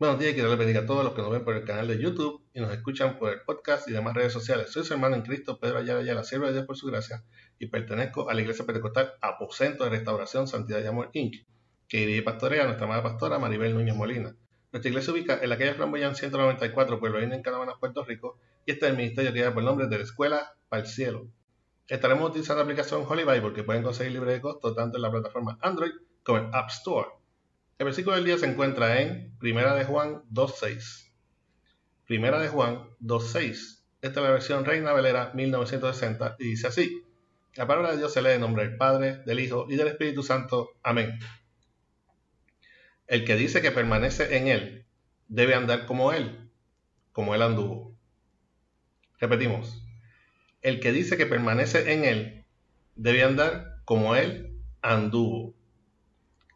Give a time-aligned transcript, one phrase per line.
[0.00, 2.40] Buenos días y que a todos los que nos ven por el canal de YouTube
[2.54, 4.70] y nos escuchan por el podcast y demás redes sociales.
[4.70, 7.24] Soy su hermano en Cristo, Pedro Ayala Ayala, siervo de Dios por su gracia,
[7.58, 11.34] y pertenezco a la Iglesia Pentecostal Aposento de Restauración Santidad y Amor Inc.,
[11.88, 14.36] que dirige pastorea a nuestra amada pastora Maribel Núñez Molina.
[14.70, 18.70] Nuestra iglesia ubica en la calle Flamboyán 194, Pueblo Indio, en Canadá, Puerto Rico, y
[18.70, 21.26] este es el ministerio que lleva por nombre de la Escuela para el Cielo.
[21.88, 25.10] Estaremos utilizando la aplicación Holy Bible, que pueden conseguir libre de costo tanto en la
[25.10, 25.90] plataforma Android
[26.22, 27.17] como en App Store.
[27.78, 31.12] El versículo del día se encuentra en Primera de Juan 2.6.
[32.08, 33.84] Primera de Juan 2.6.
[34.02, 37.04] Esta es la versión Reina Valera 1960 y dice así.
[37.54, 40.24] La palabra de Dios se lee en nombre del Padre, del Hijo y del Espíritu
[40.24, 40.70] Santo.
[40.82, 41.20] Amén.
[43.06, 44.86] El que dice que permanece en Él
[45.28, 46.50] debe andar como Él,
[47.12, 47.96] como Él anduvo.
[49.20, 49.84] Repetimos.
[50.62, 52.44] El que dice que permanece en Él
[52.96, 55.57] debe andar como Él anduvo.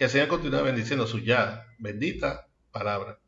[0.00, 3.20] Que el Señor continúe bendiciendo su ya bendita palabra.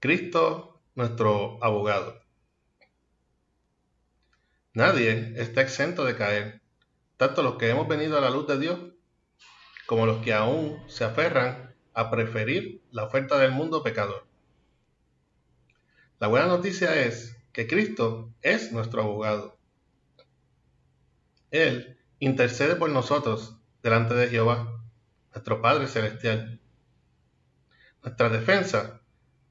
[0.00, 2.18] Cristo, nuestro abogado.
[4.72, 6.62] Nadie está exento de caer,
[7.18, 8.80] tanto los que hemos venido a la luz de Dios
[9.84, 14.26] como los que aún se aferran a preferir la oferta del mundo pecador.
[16.20, 19.58] La buena noticia es que Cristo es nuestro abogado.
[21.50, 24.82] Él intercede por nosotros delante de Jehová,
[25.32, 26.60] nuestro Padre Celestial.
[28.02, 29.02] Nuestra defensa,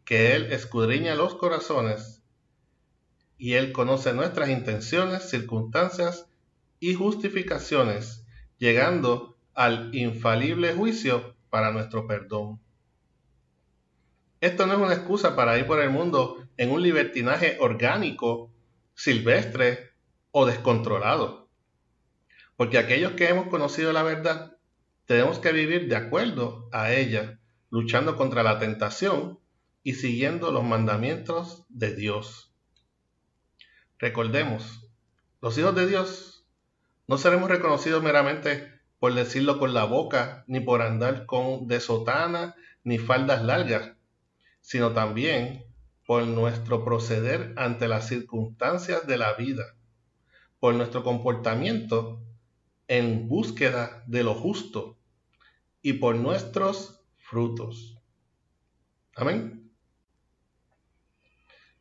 [0.04, 2.24] que Él escudriña los corazones
[3.38, 6.28] y Él conoce nuestras intenciones, circunstancias
[6.80, 8.26] y justificaciones,
[8.58, 12.60] llegando al infalible juicio para nuestro perdón.
[14.42, 18.52] Esto no es una excusa para ir por el mundo en un libertinaje orgánico,
[18.94, 19.92] silvestre
[20.32, 21.45] o descontrolado.
[22.56, 24.58] Porque aquellos que hemos conocido la verdad,
[25.06, 27.40] tenemos que vivir de acuerdo a ella,
[27.70, 29.40] luchando contra la tentación
[29.84, 32.54] y siguiendo los mandamientos de Dios.
[34.00, 34.90] Recordemos,
[35.42, 36.46] los hijos de Dios
[37.08, 42.98] no seremos reconocidos meramente por decirlo con la boca, ni por andar con desotana ni
[42.98, 43.92] faldas largas,
[44.62, 45.66] sino también
[46.08, 49.76] por nuestro proceder ante las circunstancias de la vida,
[50.60, 52.22] por nuestro comportamiento
[52.88, 54.98] en búsqueda de lo justo
[55.82, 57.98] y por nuestros frutos.
[59.16, 59.72] Amén.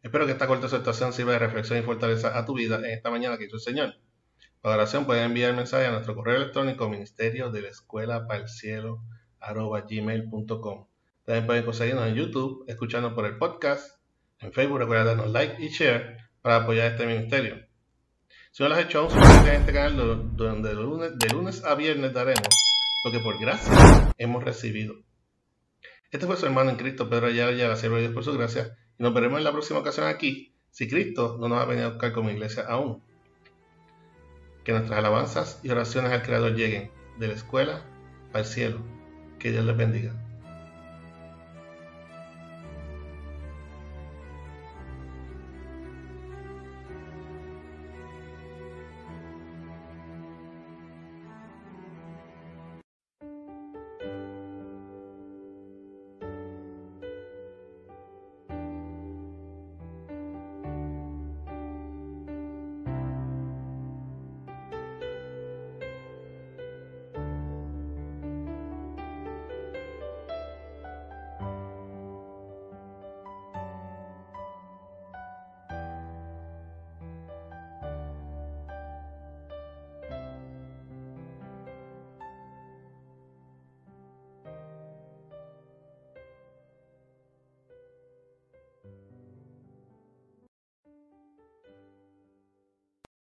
[0.03, 3.11] Espero que esta corta exhortación sirva de reflexión y fortaleza a tu vida en esta
[3.11, 3.95] mañana que hizo el Señor.
[4.61, 8.49] Para oración pueden enviar mensaje a nuestro correo electrónico ministerio de la escuela para el
[8.49, 9.03] cielo.
[11.25, 13.99] También pueden conseguirnos en YouTube, escuchando por el podcast.
[14.41, 17.67] En Facebook recuerda darnos like y share para apoyar este ministerio.
[18.57, 22.47] Hecho aún, suscríbete a este canal donde de lunes, a viernes daremos
[23.05, 24.95] lo que por gracia hemos recibido.
[26.13, 28.79] Este fue su hermano en Cristo, Pedro Ayala, la sierva de Dios por su gracia,
[28.97, 31.91] y nos veremos en la próxima ocasión aquí, si Cristo no nos ha venido a
[31.91, 33.03] buscar como iglesia aún.
[34.63, 37.85] Que nuestras alabanzas y oraciones al Creador lleguen de la escuela
[38.33, 38.79] al cielo.
[39.41, 40.24] Que Dios les bendiga.